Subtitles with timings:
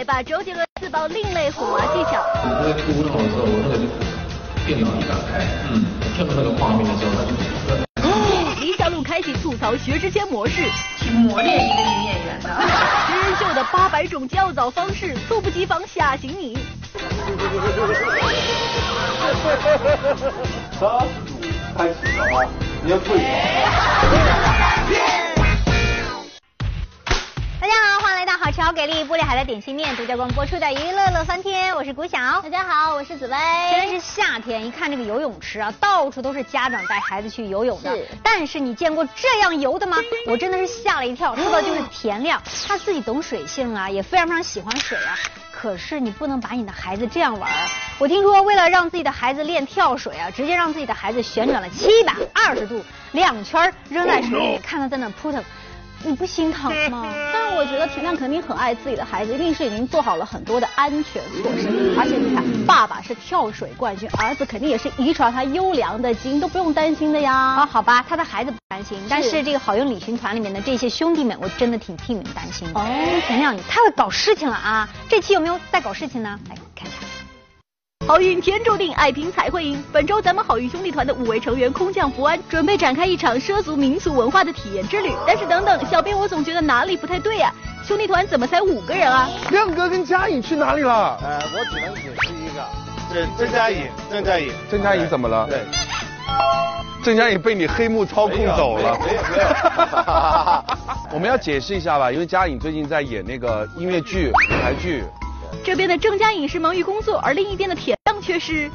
[0.00, 2.24] 来吧，周杰伦自曝另类哄娃技巧。
[2.42, 3.84] 我在哭闹的时候，我那个
[4.64, 5.84] 电脑一打开，嗯，
[6.16, 7.36] 跳到那个画面的时候，他就。
[8.62, 10.62] 李小璐开启吐槽薛之谦模式，
[10.96, 12.48] 去磨练一个女演员的。
[13.08, 16.56] 真人秀的八百种较早方式，猝不及防吓醒你。
[20.80, 20.88] 三
[21.76, 22.48] 开始了啊！
[22.82, 23.12] 你要注
[28.50, 32.18] 好，欢迎来到好给力玻璃海的点心面独家播出的《娱乐乐翻天》，我是谷晓。
[32.42, 33.36] 大家好，我是紫薇。
[33.70, 37.94] 现在是夏天，一看这个游泳池啊，到处都是家长带孩子去游泳的。
[37.94, 38.08] 是。
[38.24, 39.98] 但是你见过这样游的吗？
[40.26, 41.36] 我真的是吓了一跳。
[41.36, 45.16] 说的就是田亮，他自己懂水性啊，也非常非常喜欢水啊。
[45.52, 47.48] 可是你不能把你的孩子这样玩。
[47.98, 55.42] 我听说为了让自己的孩子练跳水啊，直接让自己的孩子旋转了七百二十度，两圈扔在水里，看他在那扑腾。
[56.02, 57.06] 你不心疼吗？
[57.32, 61.94] 但是我觉得田亮肯定很爱自己的孩子，一定是已经做好了很多的安全措施。
[61.98, 67.34] 而且你看，爸爸是跳水冠军，儿子肯定也是遗传他优良的基因，都不用担心的呀。
[67.34, 72.80] 啊，好吧，他的孩子不担心，但是这个好运旅行团里面的这些兄弟们，我真的挺替你们担心的。
[72.80, 72.86] 哦，
[73.26, 74.88] 田亮，你太会搞事情了啊！
[75.08, 76.38] 这期有没有在搞事情呢？
[76.48, 77.09] 来看一下。
[78.06, 79.84] 好运天注定，爱拼才会赢。
[79.92, 85.12] 本周咱们好运兄弟团的五位成员空降福安，准备展开一场涉足民俗文化的体验之旅。
[85.26, 87.54] 但是等等，小编我总觉得哪里不太对呀？
[87.84, 89.28] 兄弟团怎么才五个人啊？
[89.50, 91.18] 亮哥跟佳颖去哪里了？
[91.22, 92.64] 呃，我只能解释一个，
[93.12, 95.46] 是郑佳颖，郑佳颖，郑佳颖怎么了？
[95.46, 95.60] 对，
[97.04, 98.98] 郑佳颖被你黑幕操控走了。
[98.98, 99.48] 没有没有。
[101.12, 105.04] 我们要解释一下吧，因为佳颖最近在演那个音乐剧、舞台剧。
[105.64, 108.70] 这边的郑嘉颖是忙于工作，而另一边的铁亮却是。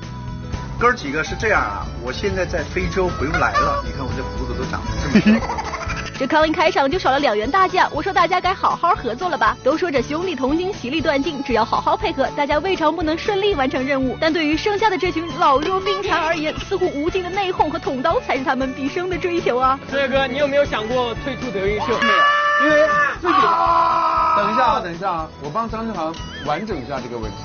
[0.78, 5.48] 哥几个是这样啊，我现在在非洲回不来了， 你看我这胡子都长得这么高。
[6.20, 9.58] 这康一开场就少了两员大将，我说大家该好好合作了吧？
[9.64, 14.18] 都说这兄弟同心，其利断金，只要好好配合，大家未尝不能顺利完成任务。
[14.20, 19.80] 但对于剩下的这群老弱病残而言，似乎无尽的内讧和捅刀才是他们毕生的追求啊！
[19.90, 21.88] 帅哥，你有没有想过退出德云社？
[21.88, 22.90] 没有，因为
[23.22, 24.15] 自己。
[24.36, 26.14] 等一下啊，等一下啊，我帮张志航
[26.46, 27.38] 完整一下这个问题。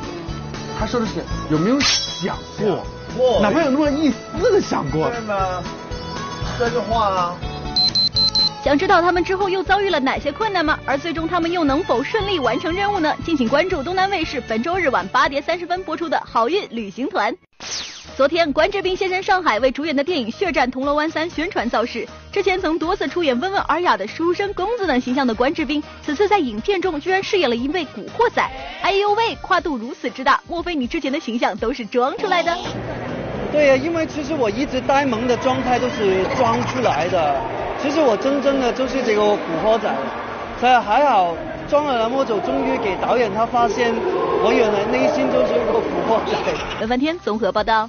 [0.78, 2.84] 他说的是有没有想过，
[3.40, 5.08] 哪怕有那么一丝的想过？
[5.10, 5.62] 对吗？
[6.58, 7.36] 这句话啊。
[8.64, 10.78] 想知道他们之后又遭遇了哪些困难吗？
[10.84, 13.14] 而最终他们又能否顺利完成任务呢？
[13.24, 17.32] 敬请关注东南卫视本周日晚八点三十分播出的《好运旅行团》。
[18.16, 22.06] 昨天，关之斌现身上海，为主演的电影《血战铜锣湾三》宣传造势。
[22.30, 28.42] 之前曾多次出演温文尔雅的书生公子等形象的关之斌，此次在影片中居然饰演了一位古惑仔。
[28.82, 32.56] 哎呦喂，跨度如此之大，莫非你之前的形象都是装出来的？
[33.52, 37.40] 对呀，因为其实我一直呆萌的状态都是装出来的。
[37.82, 39.90] 其实我真正的就是这个古惑仔，
[40.60, 41.34] 所以还好
[41.70, 43.94] 装了那么久，终于给导演他发现
[44.42, 46.36] 我原来内心就是一个古惑仔。
[46.80, 47.88] 乐翻天综合报道。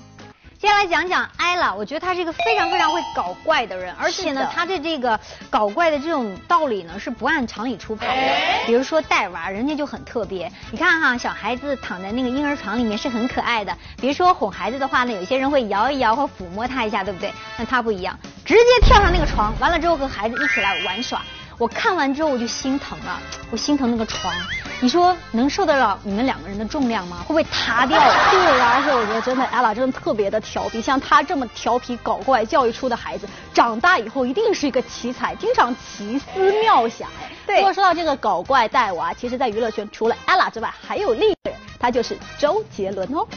[0.59, 8.68] 接下来讲讲艾拉，我觉得他是一个非常非常会搞怪的人，而且呢，他的这个搞怪的这种道理呢是不按常理出牌的。
[8.68, 10.52] 比如说带娃，人家就很特别。
[10.70, 13.75] 你看哈，小孩子躺在那个婴儿床里面是很可爱的。
[14.00, 17.34] 比如说哄孩子的话呢，有些人会摇一摇或抚摸他一下，对不对？
[17.58, 21.24] 那他不一样，直接跳上那个床，完了之后和孩子一起来玩耍。
[21.62, 24.34] 我看完之后我就心疼了，我心疼那个床。
[24.80, 27.18] 你说能受得了你们两个人的重量吗？
[27.20, 28.00] 会不会塌掉？
[28.32, 30.82] 对呀，而且我觉得真的，ella 真的特别的调皮。
[30.82, 37.08] 像她这么调皮搞怪教育出的孩子，长大以后一定是一个奇才，经常奇思妙想。
[37.46, 37.58] 对。
[37.58, 43.28] 不过说到这个搞怪带娃，其实在娱乐圈除了 ella 之外，还有另一个人，他就是周杰伦哦。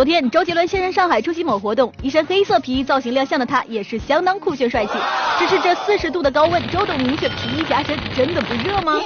[0.00, 4.92] 昨天，周杰伦现身上海出席某活动，一身黑色皮衣造型亮相的他，也是相当酷炫帅气。
[5.38, 8.98] 只是这四十度的高温，周董明却皮衣夹身，真的不热吗？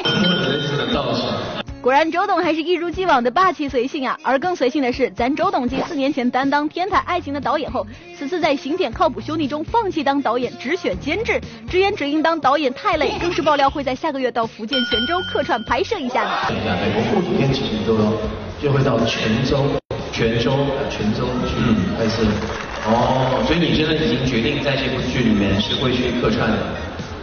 [1.83, 4.17] 果然，周董还是一如既往的霸气随性啊！
[4.23, 7.85] 而更随性的是，咱周董继四年前担当《天台爱情》的导演后，
[8.17, 16.31] 此次在《刑检靠谱兄弟》中放弃当导演，只选监制，直言只因当导演太累，更是爆料会在下个月到福建泉州客串拍摄一下呢。
[17.13, 17.99] 过几天其实都
[18.63, 19.67] 就会到泉州。
[20.15, 20.53] 泉州，
[20.89, 21.59] 泉州去
[21.99, 22.23] 拍摄。
[22.87, 26.59] 哦，所以你现在已经决定在这部剧里面是会去客串的。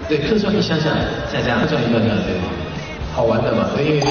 [0.09, 0.91] 对，客串你想想，
[1.31, 2.35] 再这样，客串一个对，
[3.15, 3.69] 好玩的嘛。
[3.79, 4.01] 因为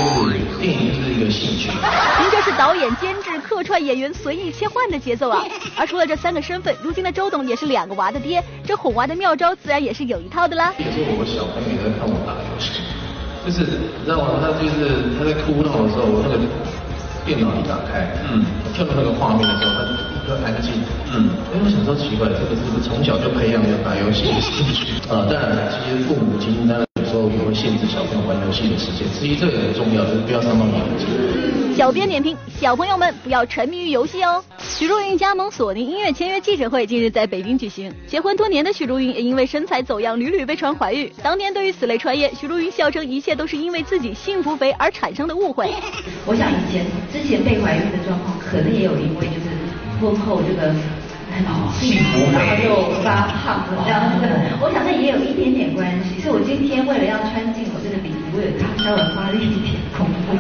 [0.57, 1.69] 电影就是一个兴趣。
[1.69, 5.45] 您这是导演、监制、客串演员随意切换的节奏啊！
[5.77, 10.73] 而除了这三个身份，如今的周董也是两个娃的爹，这哄娃的妙招自然也是有一套的啦。
[10.79, 12.81] 有时候我小朋友在看我打游戏，
[13.45, 14.41] 就是你知道吗？
[14.41, 16.41] 他就是他在哭闹的时候，我那个。
[17.25, 18.45] 电脑一打开，嗯，
[18.75, 20.73] 跳到那个画面的时候，他就立刻安静，
[21.13, 24.99] 嗯，哎，我想说奇怪，这个是不是从小就培养有打游戏的兴趣？
[25.09, 29.05] 啊，当然，其实父母亲当然是时候也会限制小朋友玩游戏的时间。
[29.19, 31.75] 其实这个很重要，就是不要伤到眼睛。
[31.75, 34.43] 小编点评：小朋友们不要沉迷于游戏哦。
[34.59, 37.93] 许茹芸加盟索尼音乐签约记者会近日在北京举行。
[38.07, 41.11] 结婚多年的许茹芸也因为身材走样，屡屡被传怀孕。
[41.21, 45.69] 当年对于此类传言，许茹芸笑称一切都是因为自己幸福肥而产生的误会。
[46.27, 49.51] 我想以前之前被怀孕的状况，可能也有因为就是
[50.01, 50.73] 婚后这个。
[51.79, 54.27] 幸福，然后又发胖了这样子，
[54.61, 56.21] 我想那也有一点点关系。
[56.21, 58.53] 所以我今天为了要穿进我这个礼服，我也
[58.85, 60.37] 稍微花了一点功夫。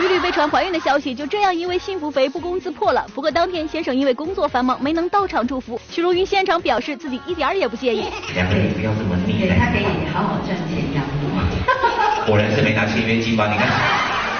[0.00, 3.06] 屡屡被传怀孕的消息就这样因为幸福肥不攻自破了。
[3.14, 8.04] 不过当天先生因为工作繁忙没能到场祝福，许茹芸现场表示自己一点儿也不介意。
[8.34, 12.26] 两位不要这么腻，他可以好好赚钱养我。
[12.26, 13.46] 果然是没拿签约金吧？
[13.46, 13.68] 你看，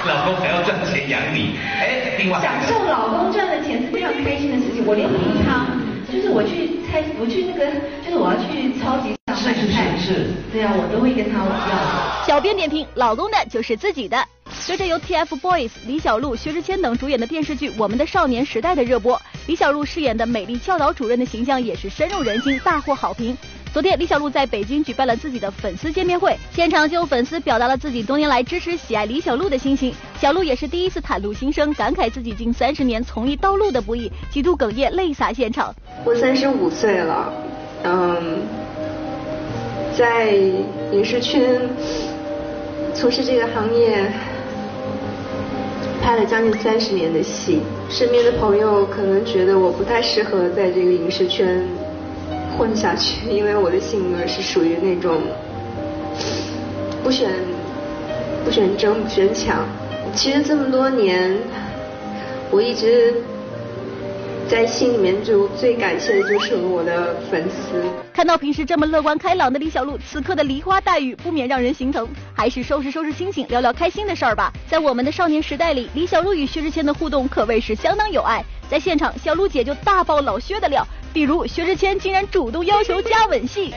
[0.05, 4.85] 老公还要赚钱养你，哎，另外享受老公赚的钱是非常开心的事情。
[4.85, 5.65] 我连平常。
[6.09, 7.65] 就是我去菜，我去那个，
[8.01, 12.25] 就是我要去超级市场买菜，是，对啊，我都会跟他要。
[12.25, 14.25] 小编点评：老公的就是自己的。
[14.49, 23.37] 随着由 TFBOYS、李小璐、薛之谦等主演的电视剧《我们的少年时代》的热播，李小璐饰演的美丽教导主任的形象也是深入人心，大获好评。
[23.77, 29.93] 昨天，李小璐在北京举办了自己的粉丝见面会，现场就有粉丝表达了自己多年来支持、喜爱李小璐的心情。
[30.19, 35.75] 小璐也是第一次袒露心声，感慨自己近三十年从艺道路的不易，几度哽咽，泪洒现场。
[36.03, 37.31] 我三十五岁了，
[37.83, 38.39] 嗯，
[39.95, 40.31] 在
[40.91, 41.61] 影视圈
[42.95, 44.11] 从事这个行业，
[46.01, 51.63] 拍了将近三十年的戏，身边的朋友可能觉得我不太适合在这个影视圈。
[52.57, 55.21] 混下去，因为我的性格是属于那种
[57.03, 57.29] 不选
[58.43, 59.63] 不选争不选抢。
[60.15, 61.37] 其实这么多年，
[62.49, 63.21] 我一直
[64.49, 67.83] 在心里面就最感谢的就是我的粉丝。
[68.11, 72.07] 看到平时这么乐观开朗的李小璐，此刻的梨花带雨不免让人心疼。
[72.33, 74.51] 还是收拾收拾心情，聊聊开心的事儿吧。
[74.67, 78.43] 在我们的少年时代里，李小璐与薛之谦的互动可谓是相当有爱。
[78.69, 80.85] 在现场，小璐姐就大爆老薛的料。
[81.17, 83.73] 比如薛之谦竟然主动要求加吻戏，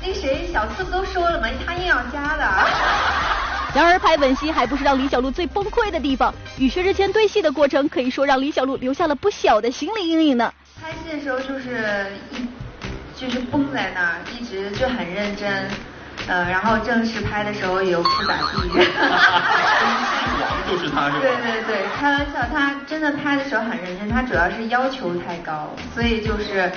[0.00, 1.46] 那谁小四不都说了吗？
[1.66, 2.66] 他硬要加的。
[3.76, 10.50] 然而拍吻戏还不是让李小璐最崩溃的地方，与薛之谦对戏的过程可以说让李小璐留下了不小的心理阴影呢。
[10.80, 15.68] 拍戏的时候就是一就是绷在那儿，一直就很认真。
[16.28, 18.68] 呃，然后正式拍的时候也不咋地。
[20.40, 21.20] 王就是他，是吧？
[21.20, 26.70] 对对对，开玩笑，他真的拍的时候很认真，他主要是要求太高，所以就是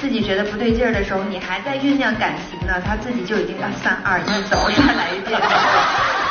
[0.00, 5.40] 自己觉得不对劲儿的时候，你还在酝酿感情呢，他自己就已经要三二一走， 再来一遍。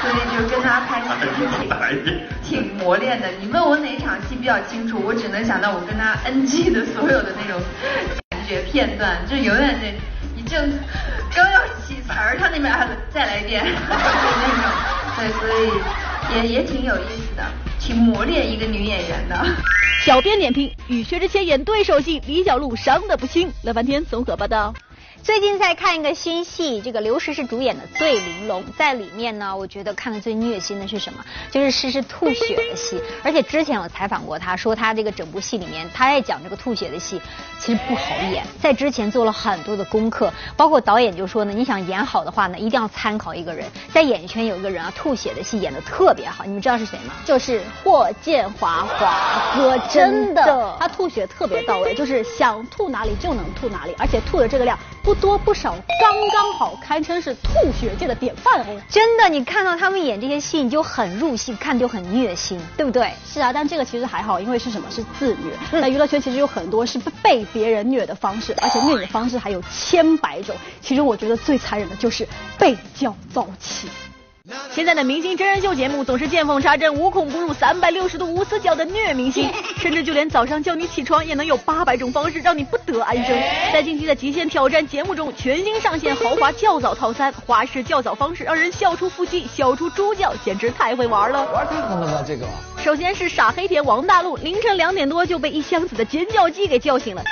[0.02, 1.08] 所以就跟他拍戏
[2.44, 3.28] 挺挺磨练的。
[3.42, 7.60] 你问我哪场戏比较清楚，我只能想到我跟他 NG 的所有的那种
[8.30, 9.92] 感觉片段，就永远那。
[10.48, 10.72] 正
[11.36, 14.69] 刚要起词儿，他那边还再来一遍，就那种，
[15.18, 17.44] 对，所以也也挺有意思的，
[17.80, 19.46] 挺磨练一个女演员的。
[20.04, 23.52] 小编点评：与薛之谦演对手戏，李小璐伤得不轻。
[23.63, 24.74] 乐翻天综合报道。
[25.25, 31.25] 最近在看一个新戏，这个刘诗诗主演的《醉玲珑》在里面呢，我觉得看的最虐心的是什么？
[31.50, 33.01] 就是诗诗吐血的戏。
[33.24, 37.19] 而且之前我采访过她，说她这个整部戏里面，她在讲这个吐血的戏，
[37.60, 38.45] 其实不好演。
[38.61, 46.45] 在之前做了很多的功课，包括导演就说呢，你想演好的话呢，一定要参考一个人，在演艺圈有一个人啊，吐血的戏演的特别好。
[46.45, 47.16] 你们知道是谁吗？
[47.26, 55.15] 就是霍建华华哥，真的，他吐血特别到位，就是想吐哪里就能吐哪里，而且吐的这个量不。
[55.22, 58.81] 多不少，刚刚好，堪称是吐血界的典范哦。
[58.90, 63.14] 真的，你看到他们演这些戏，你就很入戏，看就很虐心，对不对？
[63.28, 64.88] 是啊，但这个其实还好，因为是什么？
[64.92, 65.54] 是自虐。
[65.72, 70.56] 那娱乐圈其实有很多是被别人虐的方式，而且虐的方式还有千百种。
[70.81, 73.90] 其中我觉得最残忍的就是被叫早起。
[74.71, 79.49] 现在的明星真人秀节目总是见缝插针、无孔不入、三百六十度无死角的虐明星，
[79.81, 83.35] 甚至就连早上叫你起床也能有八百种方式让你不得安生。
[83.73, 91.44] 在近期的极限挑战节目中，全新上线豪华较早套餐，花式较早方式让人笑出腹肌、笑出猪叫，简直太会玩了。
[91.52, 92.45] 玩太狠了吧这个。
[92.78, 97.23] 首先是傻黑甜王大陆，凌晨两点多就被一箱子的尖叫鸡给叫醒了。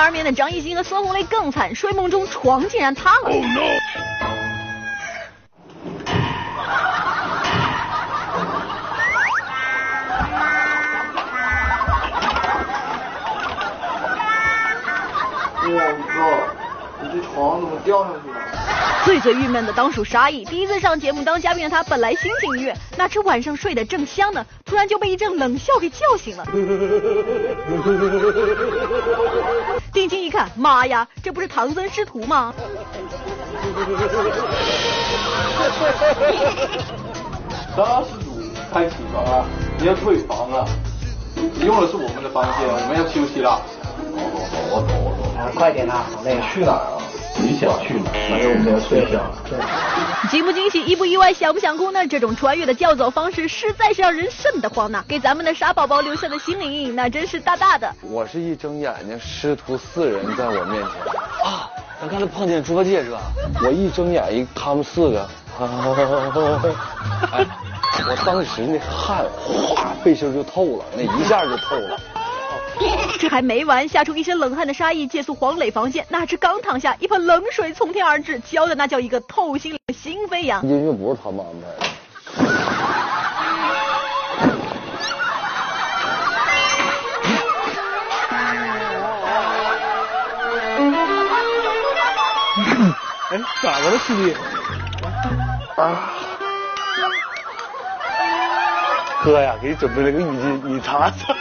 [0.00, 3.30] 而眠的张艺兴和孙红雷更惨，睡梦中床竟然塌了。
[17.60, 18.36] 怎么掉下去了？
[19.04, 26.44] 最最郁闷的当属沙溢，第一次上节目当嘉宾的他，本来心情愉悦，哪知晚上睡得正香呢，突然就被一阵冷笑给叫醒了。
[29.92, 32.52] 定睛一看，妈呀，这不是唐僧师徒吗？
[37.76, 38.38] 张施主，
[38.72, 39.44] 开起床啊，
[39.78, 40.64] 你要退房啊。
[41.54, 43.50] 你用的是我们的房间，我们要休息了。
[43.50, 45.22] 好好好，我走我走。
[45.38, 46.38] 啊，快点啊，好累。
[46.52, 46.99] 去哪儿啊？
[47.38, 48.10] 你想去哪？
[48.28, 49.32] 反正我们要睡觉。
[50.30, 52.06] 惊不惊喜，意不意外，想不想哭呢？
[52.06, 55.02] 这种穿越的叫走方式实在是让人瘆得慌呐！
[55.08, 57.90] 给咱们的傻宝宝留下的心理阴影那真是大大的。
[58.02, 60.90] 我是一睁眼睛，师徒四人在我面前
[61.44, 61.70] 啊！
[62.00, 63.20] 咱刚才碰见猪八戒是吧？
[63.62, 65.28] 我一睁眼一，他们四个，
[67.32, 67.44] 哎，
[68.08, 71.98] 我当时那汗哗背心就透了，那一下就透了。
[73.20, 80.66] 这还没完，吓出一身冷汗的沙溢借宿黄磊房间，哪知刚躺下，一盆冷水从天而至，浇的那叫一个透心心飞扬。
[80.66, 81.86] 音乐不是他们安排的。
[93.30, 94.34] 哎，咋的了，师弟？
[95.76, 96.10] 啊！
[99.22, 101.32] 哥呀，给你准备了个浴巾，你擦擦。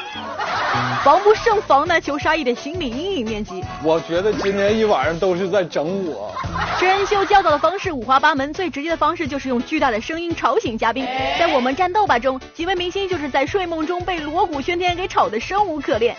[1.03, 3.63] 防不胜防那，求沙溢的心理阴影面积。
[3.83, 6.33] 我觉得今天一晚上都是在整我。
[6.77, 11.05] 真人秀教导的方式五花八门，最直接的方式就是用巨大的声音吵醒嘉宾。
[11.39, 16.15] 在我们战斗吧中，几位明星就是在睡梦中被锣鼓喧天给吵得生无可恋。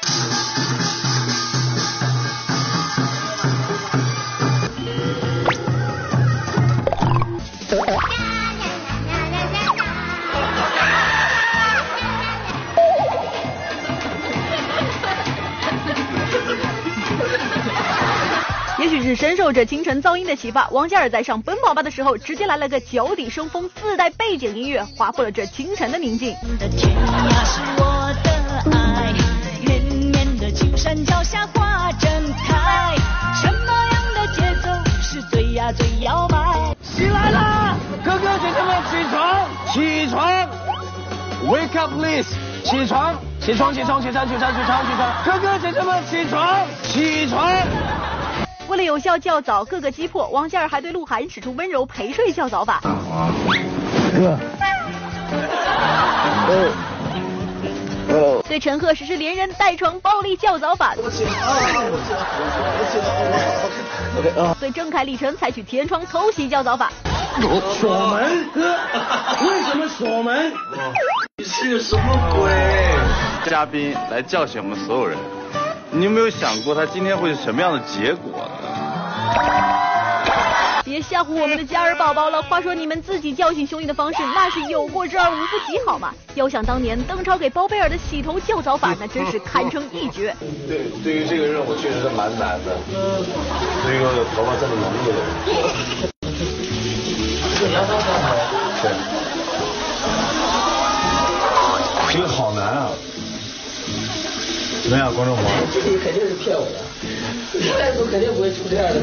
[19.11, 26.33] 是深受这清晨噪音的启发，王嘉尔在上《奔跑吧》的时候，直接来了个脚底生风，自带背景音乐，划破了这清晨的宁静。
[26.77, 28.31] 天涯是我的
[28.71, 29.13] 爱，
[29.67, 32.09] 绵绵的青山脚下花正
[32.47, 32.95] 开，
[33.35, 34.69] 什么样的节奏
[35.03, 36.73] 是最呀最摇摆？
[36.81, 40.49] 醒来了，哥哥姐姐们起床，起床
[41.49, 47.53] ，Wake up please，起床，起床，起床，起床，起床，起床，起床，哥哥姐姐们起床，起床。
[48.71, 52.81] 为了有效较早，各个击破，王嘉尔还对鹿晗使出温柔陪睡较早法。
[58.07, 58.41] 哥。
[58.49, 60.95] 对陈赫实施连人带床暴力较早法。
[64.61, 66.93] 对郑恺、李晨采取天窗偷袭较早法。
[67.81, 70.53] 锁门，为什么锁门？
[71.39, 72.05] 你是什么
[72.37, 72.53] 鬼？
[73.51, 75.19] 嘉宾来叫醒我们所有人，
[75.93, 78.69] 你有没有想过他今天会是什么样的结果呢？
[80.85, 82.41] 别吓唬我们的嘉儿宝宝了。
[82.43, 86.13] 话说你们自己叫醒兄弟的方式，那是有过之而无不及，好吗？
[86.35, 90.35] 遥想当年，邓超给包贝尔的洗头叫早法，那真是堪称一绝。
[90.69, 92.77] 对，对于这个任务确实是蛮难的。
[93.85, 95.25] 对于一个头发这么浓密的人。
[98.81, 99.20] 对。
[104.91, 105.51] 怎么样，观众朋友？
[105.73, 106.81] 这个肯定是骗我的。
[107.79, 108.99] 袋鼠肯定不会出这样的。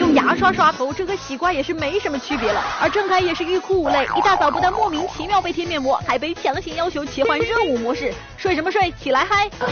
[0.00, 2.60] 用牙刷刷头，这和洗瓜也是没什么区别了。
[2.82, 8.12] 而郑恺也是欲哭无泪，一大早不但莫名其妙被贴面膜，还被强行要求切换任务模式。
[8.36, 8.92] 睡什么睡？
[9.00, 9.48] 起来嗨！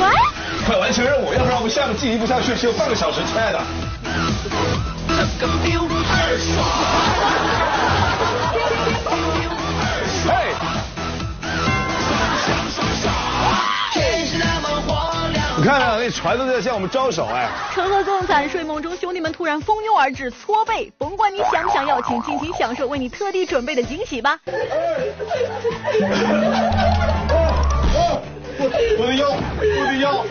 [0.00, 0.06] 喂？
[0.66, 3.60] 快完成任务，要不然我们下个进一步下去只有半个小时，亲爱的。
[15.68, 17.46] 看看那船都在向我们招手哎！
[17.74, 24.40] 乘客更惨，睡梦中兄弟们突然蜂拥而至，搓背，甭管你想不想要，请尽情享受为你特地准备的惊喜吧！
[28.98, 29.28] 我的腰，
[29.60, 30.24] 我的腰！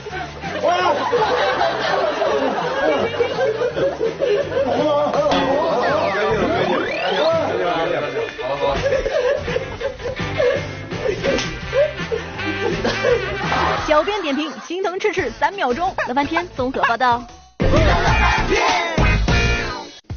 [13.88, 15.96] 小编点评：心疼赤赤三秒钟。
[16.10, 17.24] 乐翻天综合报道。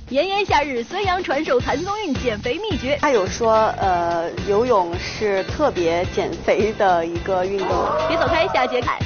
[0.08, 2.98] 炎炎夏日，孙杨传授谭松韵减肥秘诀。
[3.00, 7.68] 他有说，呃，游泳是特别减肥的一个运动。
[8.08, 8.98] 别走开，下节看。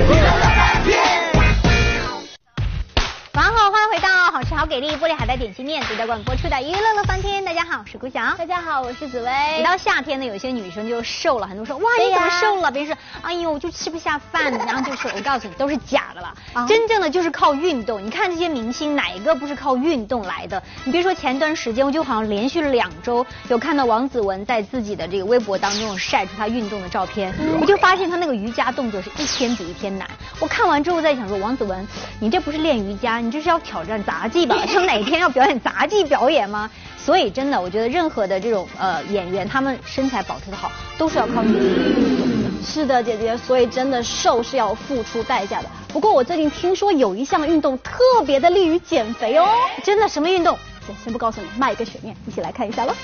[3.34, 4.64] 晚上好，欢迎回到好吃好。
[4.64, 4.92] 给力！
[4.92, 7.44] 玻璃海带点心面独家冠播出的娱乐乐翻天。
[7.44, 8.36] 大家好，我是顾翔。
[8.36, 9.58] 大家好，我是紫薇。
[9.58, 12.70] 一到夏天呢，有些女生就瘦了，很多说哇你怎么瘦了？
[12.70, 15.08] 别人说哎呦我就吃不下饭，然后就是。
[15.16, 16.32] 我告诉你都是假的了，
[16.68, 18.04] 真正的就是靠运动。
[18.04, 20.62] 你看这些明星哪一个不是靠运动来的？
[20.84, 30.08] 你别说前段时间，我就好像连续两周有看到王子文在自己的这个微博当中晒出他运动的照片， 我就发现他那个瑜伽动作是一天比一天难。
[30.38, 31.84] 我看完之后在想说王子文，
[32.20, 34.66] 你这不是练瑜伽，你这是要挑战杂技吧？
[34.66, 36.70] 就哪天要表演杂技表演吗？
[37.02, 41.62] 所以真的，我觉得任何的这种呃演员，他们身材保持的好，都是要靠运动。
[42.62, 45.68] 是的，姐姐，所以真的瘦是要付出代价的。
[45.88, 49.46] 不过我最近听说有一项运动特别的利于减肥哦，
[49.82, 50.58] 真的什么运动？
[50.86, 52.94] 先先不告诉你，卖一个悬念，一起来看一下喽。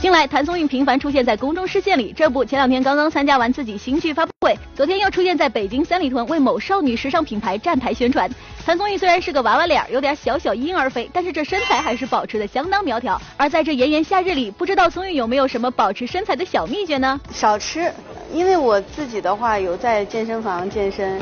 [0.00, 2.14] 近来，谭松韵频繁出现在公众视线里。
[2.16, 8.30] 这不，前两天刚刚参加完自己新剧发布会，昨天又出现在北京三里屯为某少女时尚品牌站台宣传。
[8.68, 13.18] 谭松韵虽然是个娃娃脸，有点小小婴儿肥，但是这身材还是保持的相当苗条。
[13.38, 17.18] 而在这炎炎夏日里，不知道松韵有没有什么保持身材的小秘诀呢？
[17.32, 17.90] 少吃，
[18.30, 21.18] 因为我自己的话有在健身房健身，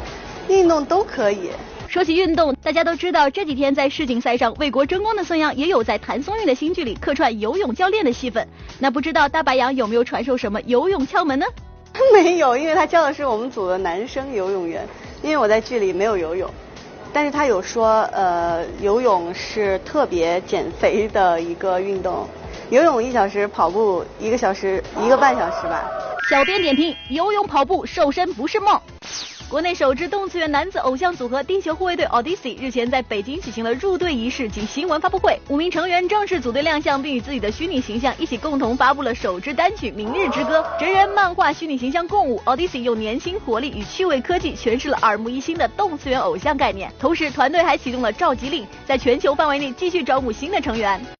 [0.49, 1.51] 运动都可以。
[1.87, 8.45] 说起运动，大家都知道这几天在世锦赛上为国争光的孙杨也有在谭松韵的新剧里客串游泳教练的戏份。
[8.81, 11.47] 那不知道大白杨有没有传授什么游泳窍门呢？
[12.13, 14.85] 没有，因为他教的是我们组的男生游泳员。
[15.23, 16.49] 因为我在剧里没有游泳，
[17.17, 22.29] 但是他有说，呃，游泳是特别减肥的一个运动。
[22.69, 25.91] 游泳一小时，跑步一个小时，一个半小时吧。
[26.29, 28.79] 小编点评：游泳跑步瘦身不是梦。
[29.49, 40.59] 国内首支动次元男子偶像组合地球护卫队 Odyssey 日前在北京举行了入队仪式及新闻发布会，五名成员正式组队亮相，并与自己的虚拟形象一起共同发布了首支单曲《明日之歌》。
[40.81, 46.93] 真人漫画虚拟形象共舞，Odyssey 用年轻活力与趣味科技诠释了耳目一新的动次元偶像概念。
[46.99, 51.16] 同时，团队还启动了召集令，在全球范围内继续招募新的成员。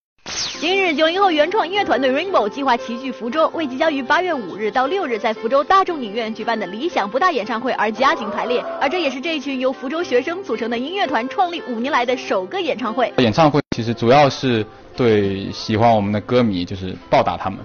[0.59, 8.65] 今日，九零后原创音乐团队 Rainbow 计划齐聚福州，为即将于八月五日到六日在福州大众影院举办的理想不大演唱会而加紧排练。
[8.81, 13.13] 而这也是这一群由福州学生组成的音乐团创立五年来的首个演唱会。
[13.19, 14.65] 演唱会其实主要是
[14.97, 17.59] 对喜欢我们的歌迷，就是报答他们。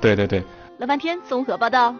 [0.00, 0.42] 对对对。
[0.78, 1.92] 乐翻天综合报道。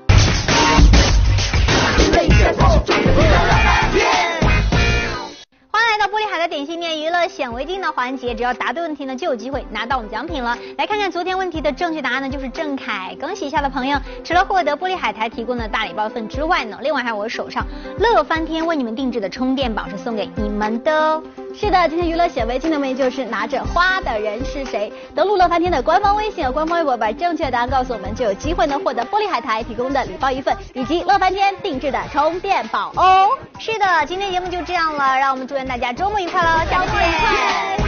[6.41, 10.57] 在点心面娱乐显微镜的环节，只要答对问题呢，就有机会拿到我们奖品了。
[10.79, 13.15] 来看看昨天问题的正确答案呢，就是郑恺。
[13.21, 17.67] 恭喜一下的朋友，除了获得玻璃海苔提供的大礼包份之外呢，另外还有我手上
[17.99, 21.23] 乐翻天为你们定制的充电宝是送给你们的哦。
[21.61, 24.91] 是的，今天娱乐显微镜的问题就是拿着花的人是谁？
[25.15, 33.29] 登录乐翻天的官方微信和官方微博，把正确答案告诉我们，就有机会能获得玻璃海苔提供的礼包一份，以及乐翻天定制的充电宝哦。
[33.59, 37.80] 是的，今天节目就这样了，让我们祝愿大家周末愉快喽，下次见。